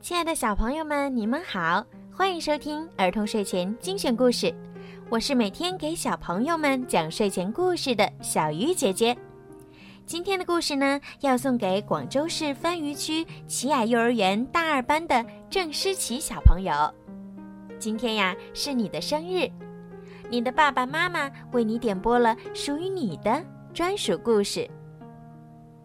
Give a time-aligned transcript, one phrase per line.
[0.00, 4.54] 亲爱的小朋友们，你们好，欢迎收听儿童睡前精选故事。
[5.10, 9.16] 我是每天给小朋友们讲睡前故事的小鱼姐姐。
[10.06, 16.72] 今天的故事呢，要送给广州市番禺区奇雅幼儿园大二班的郑诗琪小朋友。
[17.78, 19.50] 今天呀，是你的生日，
[20.30, 23.44] 你的爸爸妈妈为你点播了属于你的
[23.74, 24.70] 专属故事。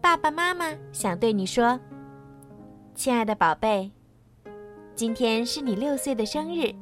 [0.00, 1.78] 爸爸妈妈想对你说
[2.96, 3.90] ：“亲爱的宝贝。”
[4.96, 6.74] 今天是你六岁的生日，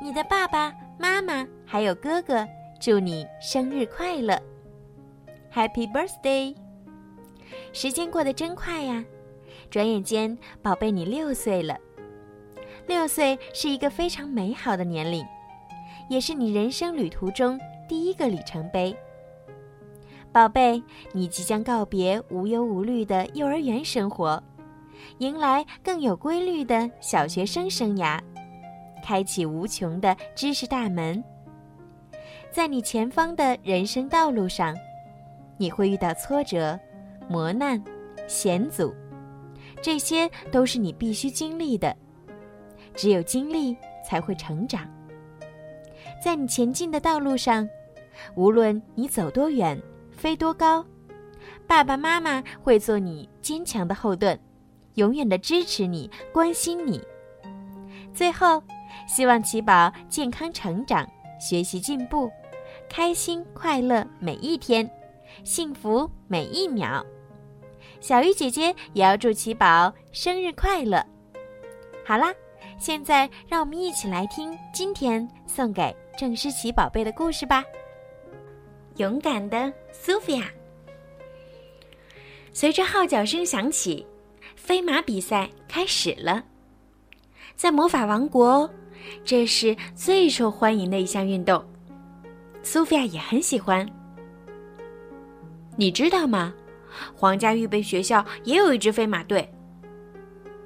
[0.00, 2.46] 你的爸爸妈妈还有哥哥
[2.80, 4.40] 祝你生日快乐
[5.52, 6.54] ，Happy Birthday！
[7.72, 9.04] 时间过得真快呀，
[9.68, 11.76] 转眼间，宝贝你六岁了。
[12.86, 15.26] 六岁是一个非常美好的年龄，
[16.08, 17.58] 也是你人生旅途中
[17.88, 18.96] 第一个里程碑。
[20.30, 20.80] 宝贝，
[21.12, 24.40] 你即将告别无忧无虑的幼儿园生活。
[25.18, 28.20] 迎来更有规律的小学生生涯，
[29.02, 31.22] 开启无穷的知识大门。
[32.50, 34.74] 在你前方的人生道路上，
[35.58, 36.78] 你会遇到挫折、
[37.28, 37.82] 磨难、
[38.26, 38.94] 险阻，
[39.82, 41.94] 这些都是你必须经历的。
[42.94, 44.88] 只有经历，才会成长。
[46.22, 47.68] 在你前进的道路上，
[48.34, 49.78] 无论你走多远、
[50.10, 50.84] 飞多高，
[51.66, 54.38] 爸爸妈妈会做你坚强的后盾。
[54.96, 57.00] 永远的支持你，关心你。
[58.12, 58.62] 最后，
[59.06, 61.08] 希望奇宝健康成长，
[61.40, 62.30] 学习进步，
[62.88, 64.90] 开心快乐每一天，
[65.44, 67.04] 幸福每一秒。
[68.00, 71.04] 小鱼姐姐也要祝奇宝生日快乐。
[72.04, 72.34] 好啦，
[72.78, 77.64] 现在让我们一起来听今天送给郑诗琪宝贝的故事吧。
[78.96, 80.50] 勇敢的苏菲亚。
[82.54, 84.06] 随着号角声响起。
[84.66, 86.42] 飞马比赛开始了，
[87.54, 88.68] 在魔法王国，
[89.24, 91.64] 这是最受欢迎的一项运动。
[92.64, 93.88] 苏菲亚也很喜欢。
[95.76, 96.52] 你知道吗？
[97.14, 99.48] 皇家预备学校也有一支飞马队。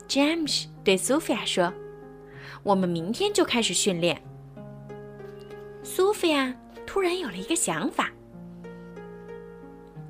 [0.08, 1.70] 詹姆斯对苏菲亚说
[2.64, 4.19] ：“我们明天就开始训练。”
[5.84, 8.10] 苏菲亚突然有了一个想法。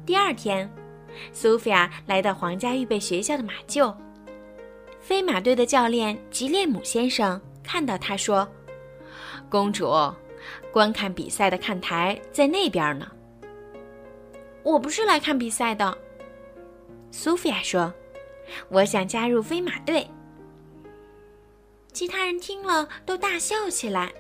[0.06, 0.70] 第二天。
[1.32, 3.94] 苏菲亚来到皇家预备学校的马厩，
[5.00, 8.48] 飞马队的教练吉列姆先生看到她说
[9.48, 9.90] ：“公主，
[10.72, 13.10] 观看比赛的看台在那边呢。”
[14.62, 15.96] 我不是来看比赛的，
[17.10, 17.92] 苏菲亚说
[18.68, 20.06] ：“我想加入飞马队。”
[21.92, 24.12] 其他人听了都大笑起来。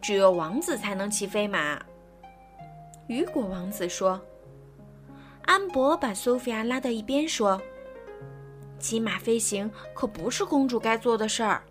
[0.00, 1.80] 只有王子才能骑飞马，
[3.08, 4.20] 雨果王子说。
[5.48, 7.58] 安博把苏菲亚拉到一边说
[8.78, 11.62] ：“骑马飞行可不是公主该做的事儿。”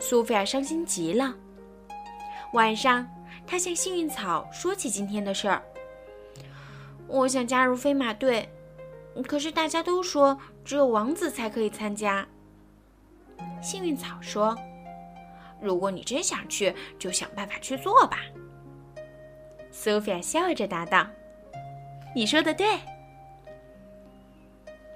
[0.00, 1.36] 苏菲亚伤心极了。
[2.54, 3.06] 晚上，
[3.46, 5.62] 她向幸运草说起今天的事儿
[7.06, 8.48] ：“我想加入飞马队，
[9.28, 12.26] 可是大家都说只有王子才可以参加。”
[13.60, 14.56] 幸运草说
[15.60, 18.20] ：“如果你真想去，就想办法去做吧。”
[19.70, 21.06] 苏菲亚笑着答道。
[22.16, 22.66] 你说的对。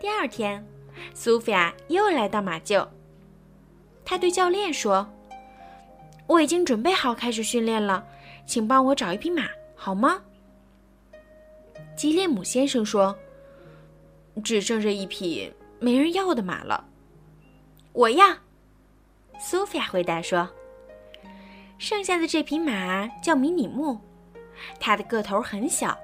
[0.01, 0.65] 第二天，
[1.13, 2.89] 苏菲亚又来到马厩。
[4.07, 5.07] 她对教练说
[6.27, 8.03] ：“我已经准备好开始训练了，
[8.47, 9.43] 请帮我找一匹马，
[9.77, 10.23] 好吗？”
[11.95, 13.15] 吉列姆先生说
[14.43, 16.83] ：“只剩下一匹没人要的马了。”
[17.93, 18.35] 我要。
[19.39, 20.49] 苏菲亚回答说
[21.77, 23.99] ：“剩下的这匹马叫迷你木，
[24.79, 25.95] 它的个头很小。”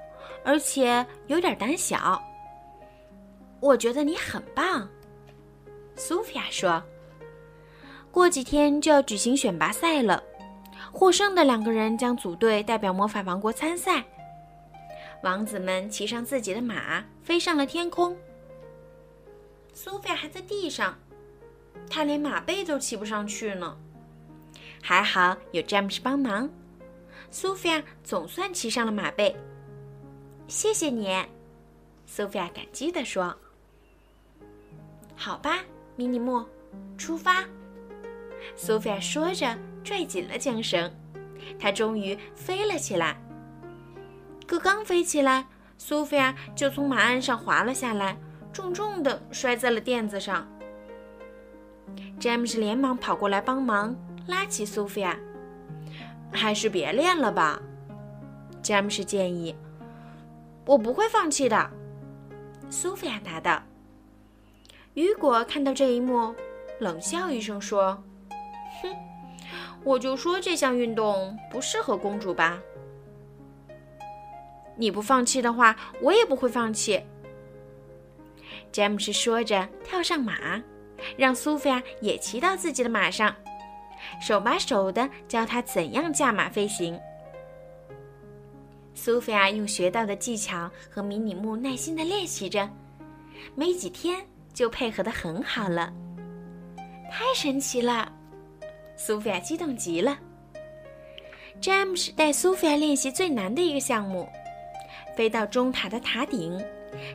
[0.47, 2.23] 而且有点胆小。
[3.59, 4.87] 我觉得你很棒，
[5.97, 6.81] 苏菲亚说。
[8.13, 10.23] 过几天就要举行选拔赛了，
[10.89, 14.01] 获胜的两个人将组队代表魔法王国参赛。
[15.21, 18.15] 王子们骑上自己的马，飞上了天空。
[19.73, 20.97] 苏菲亚还在地上，
[21.89, 23.77] 她连马背都骑不上去呢。
[24.81, 26.49] 还好有詹姆斯帮忙，
[27.31, 29.35] 苏菲亚总算骑上了马背。
[30.47, 31.13] 谢谢你，
[32.05, 33.35] 苏菲亚感激地说。
[35.13, 35.59] “好吧，
[35.97, 36.45] 迷你木，
[36.97, 37.43] 出发。”
[38.55, 40.89] 苏菲亚说着，拽紧了缰绳，
[41.59, 43.21] 她终于飞了起来。
[44.47, 45.45] 可刚飞起来，
[45.77, 48.17] 苏菲亚就从马鞍上滑了下来，
[48.53, 50.47] 重重的摔在了垫子上。
[52.17, 53.93] 詹姆斯连忙跑过来帮忙，
[54.27, 55.19] 拉起苏菲亚。
[56.31, 57.61] “还是别练了吧。”
[58.63, 59.53] 詹姆斯建议。
[60.67, 61.71] 我不会放弃的，
[62.69, 63.63] 苏菲亚答道。
[64.95, 66.35] 雨果看到这一幕，
[66.79, 68.03] 冷笑一声说
[68.83, 68.93] ：“哼，
[69.85, 72.59] 我就说这项运动不适合公主吧。
[74.75, 77.01] 你不放弃的话，我也不会放弃。”
[78.69, 80.61] 詹姆斯说着，跳上马，
[81.15, 83.33] 让苏菲亚也骑到自己的马上，
[84.19, 86.99] 手把手的教她怎样驾马飞行。
[88.97, 92.67] 苏菲亚用学到的技巧和迷你木耐心的练习着，
[93.53, 95.93] 没几天就配合的很好了。
[97.11, 98.11] 太神奇了！
[98.95, 100.17] 苏菲亚激动极了。
[101.61, 104.27] 詹姆斯带苏菲亚练习最难的一个项目，
[105.15, 106.59] 飞到钟塔的塔顶。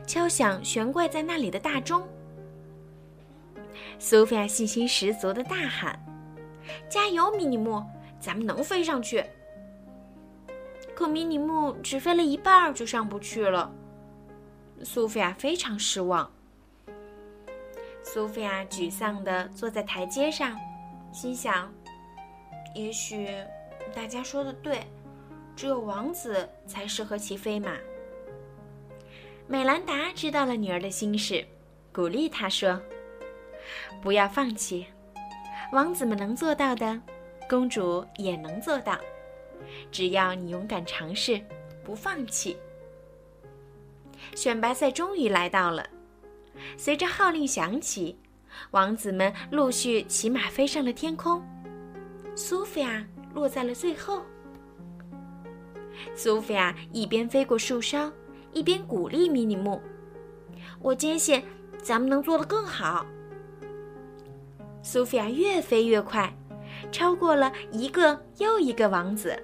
[0.07, 2.07] 敲响悬挂在那里的大钟，
[3.99, 5.99] 苏菲亚信心十足的大喊
[6.87, 7.83] ：“加油，迷你木，
[8.21, 9.21] 咱们能飞上去！”
[11.03, 13.69] 可迷你木只飞了一半就上不去了，
[14.83, 16.31] 苏菲亚非常失望。
[18.01, 20.57] 苏菲亚沮丧地坐在台阶上，
[21.11, 21.69] 心想
[22.73, 23.27] ：“也许
[23.93, 24.79] 大家说的对，
[25.57, 27.75] 只有王子才适合骑飞马。”
[29.45, 31.45] 美兰达知道了女儿的心事，
[31.91, 32.81] 鼓励她说
[34.01, 34.87] ：“不要放弃，
[35.73, 36.97] 王子们能做到的，
[37.49, 38.97] 公主也能做到。
[39.91, 41.41] 只要你勇敢尝试，
[41.83, 42.57] 不放弃。”
[44.35, 45.85] 选拔赛终于来到了，
[46.77, 48.17] 随着号令响起，
[48.71, 51.43] 王子们陆续骑马飞上了天空，
[52.35, 54.23] 苏菲亚落在了最后。
[56.15, 58.11] 苏菲亚一边飞过树梢。
[58.55, 59.81] 一边鼓励迷你木，
[60.79, 61.43] 我坚信
[61.81, 63.03] 咱们能做得更好。
[64.83, 66.31] 苏菲亚越飞越快，
[66.91, 69.35] 超过了一个又一个王子。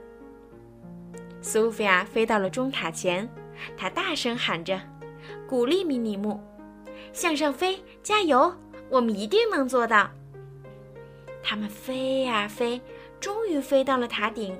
[1.41, 3.27] 苏菲亚飞到了钟塔前，
[3.77, 4.79] 她大声喊着，
[5.47, 6.39] 鼓励迷你木
[7.13, 8.53] 向上飞，加油，
[8.89, 10.09] 我们一定能做到。
[11.41, 12.81] 他们飞呀飞，
[13.19, 14.57] 终于飞到了塔顶。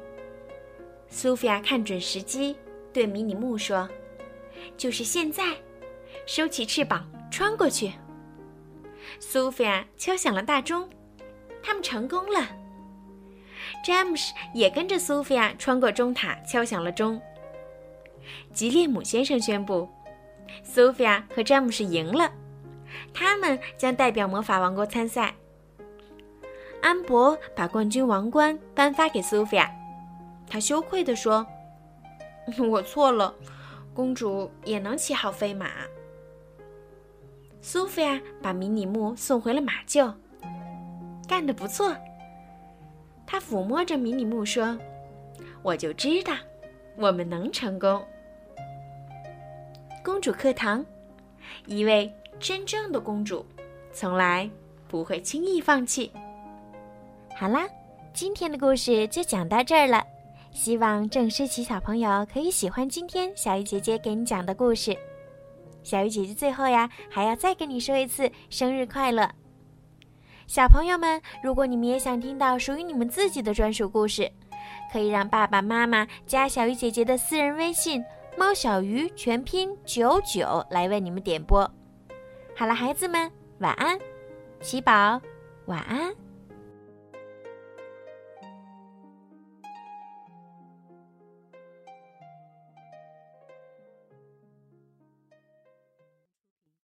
[1.10, 2.56] 苏菲亚看准时机，
[2.94, 3.88] 对迷你木说。
[4.78, 5.56] 就是现在，
[6.26, 7.92] 收起翅膀，穿过去。
[9.20, 10.90] 苏菲亚敲响了大钟，
[11.62, 12.48] 他们成功了。
[13.84, 17.22] 詹姆斯也跟着苏菲亚穿过钟塔，敲响了钟。
[18.54, 19.90] 吉列姆先生宣布，
[20.64, 22.32] 苏菲亚和詹姆斯赢了，
[23.14, 25.34] 他们将代表魔法王国参赛。
[26.82, 29.70] 安博把冠军王冠颁发给苏菲亚，
[30.48, 31.46] 他羞愧地说
[32.70, 33.34] ：“我错了。”
[33.92, 35.72] 公主也能骑好飞马。
[37.60, 40.14] 苏菲亚把迷你木送回了马厩，
[41.28, 41.94] 干得不错。
[43.32, 44.76] 他抚摸着迷你木说
[45.62, 46.34] ：“我就知道，
[46.98, 48.04] 我们能成功。”
[50.04, 50.84] 公主课堂，
[51.68, 53.46] 一位真正的公主，
[53.94, 54.50] 从来
[54.88, 56.12] 不会轻易放弃。
[57.38, 57.70] 好啦，
[58.16, 60.04] 今天的故事就讲到这儿了。
[60.52, 64.98] 希望郑诗琪小朋友可以喜欢今天小鱼姐姐给你讲的故事。
[65.84, 69.30] 小鱼姐姐最后呀，还要再跟你说一次生日快乐！
[70.50, 74.28] 小朋友们，如果你们也想听到属于你们自己的专属故事，
[74.92, 78.04] 可以让爸爸妈妈加小鱼姐姐的私人微信
[78.36, 81.70] “猫小鱼”全拼九九来为你们点播。
[82.58, 84.00] 好了，孩子们，晚安，
[84.60, 85.22] 奇宝，
[85.68, 86.12] 晚安。